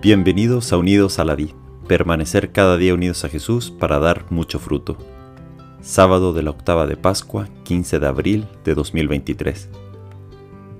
[0.00, 1.50] Bienvenidos a Unidos a la Vid,
[1.88, 4.96] permanecer cada día unidos a Jesús para dar mucho fruto.
[5.80, 9.68] Sábado de la octava de Pascua, 15 de abril de 2023.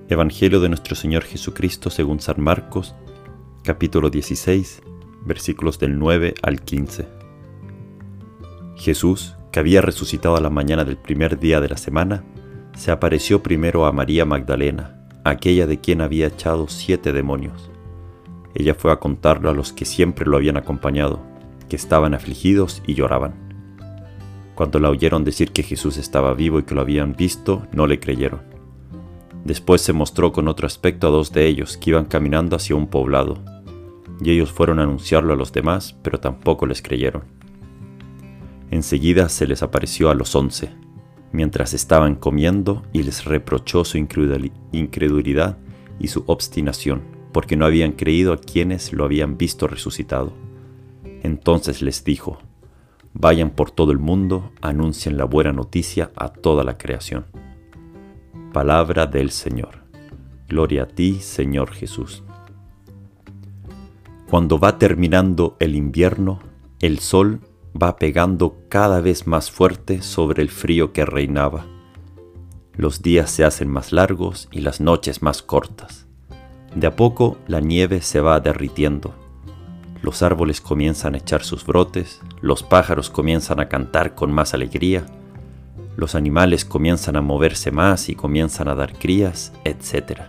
[0.09, 2.95] Evangelio de nuestro Señor Jesucristo según San Marcos,
[3.65, 4.83] capítulo 16,
[5.27, 7.09] versículos del 9 al 15.
[8.77, 12.23] Jesús, que había resucitado a la mañana del primer día de la semana,
[12.77, 17.69] se apareció primero a María Magdalena, aquella de quien había echado siete demonios
[18.59, 21.21] ella fue a contarlo a los que siempre lo habían acompañado,
[21.69, 23.35] que estaban afligidos y lloraban.
[24.57, 28.01] Cuando la oyeron decir que Jesús estaba vivo y que lo habían visto, no le
[28.01, 28.41] creyeron.
[29.45, 32.89] Después se mostró con otro aspecto a dos de ellos que iban caminando hacia un
[32.89, 33.39] poblado,
[34.21, 37.23] y ellos fueron a anunciarlo a los demás, pero tampoco les creyeron.
[38.73, 40.75] Enseguida se les apareció a los once,
[41.31, 45.59] mientras estaban comiendo, y les reprochó su incredulidad
[46.01, 50.33] y su obstinación porque no habían creído a quienes lo habían visto resucitado.
[51.23, 52.39] Entonces les dijo,
[53.15, 57.27] vayan por todo el mundo, anuncien la buena noticia a toda la creación.
[58.53, 59.85] Palabra del Señor.
[60.49, 62.25] Gloria a ti, Señor Jesús.
[64.29, 66.41] Cuando va terminando el invierno,
[66.81, 67.39] el sol
[67.81, 71.67] va pegando cada vez más fuerte sobre el frío que reinaba.
[72.75, 76.08] Los días se hacen más largos y las noches más cortas.
[76.75, 79.15] De a poco la nieve se va derritiendo.
[80.03, 85.07] Los árboles comienzan a echar sus brotes, los pájaros comienzan a cantar con más alegría,
[85.97, 90.21] los animales comienzan a moverse más y comienzan a dar crías, etc.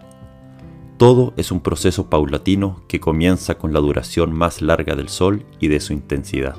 [0.98, 5.68] Todo es un proceso paulatino que comienza con la duración más larga del sol y
[5.68, 6.56] de su intensidad.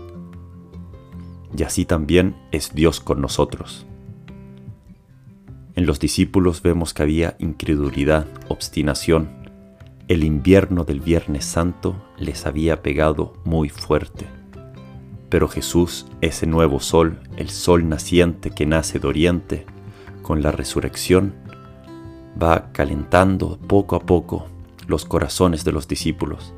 [1.56, 3.84] Y así también es Dios con nosotros.
[5.74, 9.39] En los discípulos vemos que había incredulidad, obstinación,
[10.10, 14.26] el invierno del Viernes Santo les había pegado muy fuerte.
[15.28, 19.66] Pero Jesús, ese nuevo sol, el sol naciente que nace de oriente,
[20.22, 21.32] con la resurrección,
[22.42, 24.48] va calentando poco a poco
[24.88, 26.54] los corazones de los discípulos,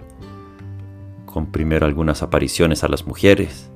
[1.27, 3.71] con primero algunas apariciones a las mujeres,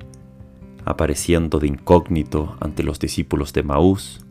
[0.85, 4.25] apareciendo de incógnito ante los discípulos de Maús,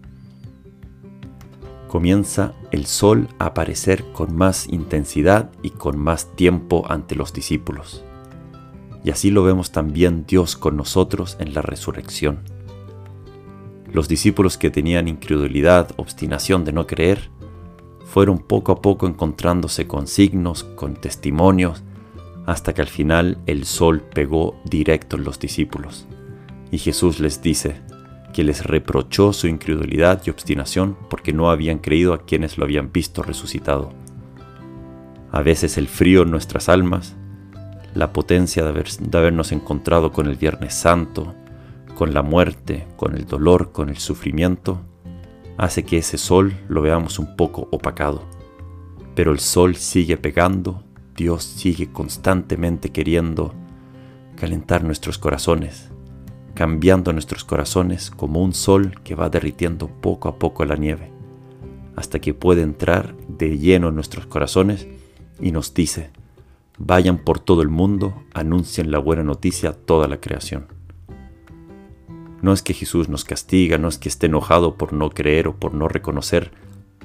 [1.97, 8.05] comienza el sol a aparecer con más intensidad y con más tiempo ante los discípulos.
[9.03, 12.41] Y así lo vemos también Dios con nosotros en la resurrección.
[13.91, 17.31] Los discípulos que tenían incredulidad, obstinación de no creer,
[18.05, 21.83] fueron poco a poco encontrándose con signos, con testimonios,
[22.45, 26.07] hasta que al final el sol pegó directo en los discípulos.
[26.71, 27.81] Y Jesús les dice,
[28.37, 32.93] que les reprochó su incredulidad y obstinación porque no habían creído a quienes lo habían
[32.93, 33.95] visto resucitado.
[35.33, 37.17] A veces el frío en nuestras almas,
[37.95, 41.35] la potencia de, de habernos encontrado con el Viernes Santo,
[41.95, 44.83] con la muerte, con el dolor, con el sufrimiento,
[45.57, 48.23] hace que ese sol lo veamos un poco opacado.
[49.15, 50.83] Pero el sol sigue pegando,
[51.17, 53.55] Dios sigue constantemente queriendo
[54.39, 55.91] calentar nuestros corazones,
[56.57, 61.13] cambiando nuestros corazones como un sol que va derritiendo poco a poco la nieve,
[61.97, 64.89] hasta que puede entrar de lleno en nuestros corazones
[65.39, 66.11] y nos dice,
[66.79, 70.67] vayan por todo el mundo, anuncien la buena noticia a toda la creación.
[72.41, 75.57] No es que Jesús nos castiga, no es que esté enojado por no creer o
[75.57, 76.53] por no reconocer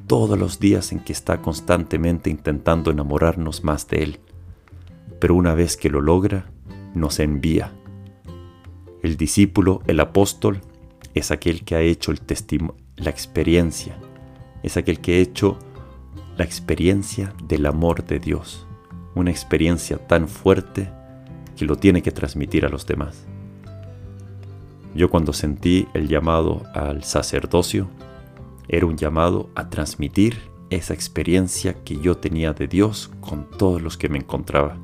[0.07, 4.19] todos los días en que está constantemente intentando enamorarnos más de Él.
[5.19, 6.45] Pero una vez que lo logra,
[6.93, 7.73] nos envía
[9.01, 10.61] el discípulo, el apóstol,
[11.13, 12.13] es aquel que ha hecho
[12.97, 13.97] la experiencia,
[14.63, 15.57] es aquel que ha hecho
[16.37, 18.65] la experiencia del amor de Dios,
[19.15, 20.89] una experiencia tan fuerte
[21.57, 23.25] que lo tiene que transmitir a los demás.
[24.95, 27.89] Yo cuando sentí el llamado al sacerdocio,
[28.67, 30.37] era un llamado a transmitir
[30.69, 34.77] esa experiencia que yo tenía de Dios con todos los que me encontraba.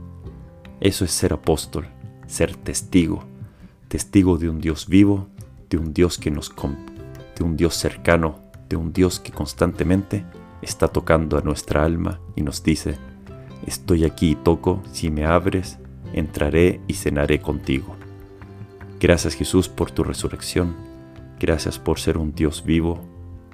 [0.81, 1.87] Eso es ser apóstol,
[2.27, 3.23] ser testigo,
[3.87, 5.27] testigo de un Dios vivo,
[5.69, 6.53] de un Dios que nos
[7.37, 8.39] de un Dios cercano,
[8.69, 10.25] de un Dios que constantemente
[10.61, 12.97] está tocando a nuestra alma y nos dice,
[13.65, 15.77] estoy aquí y toco, si me abres,
[16.13, 17.95] entraré y cenaré contigo.
[18.99, 20.75] Gracias Jesús por tu resurrección,
[21.39, 23.01] gracias por ser un Dios vivo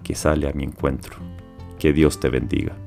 [0.03, 1.17] que sale a mi encuentro.
[1.79, 2.82] Que Dios te bendiga.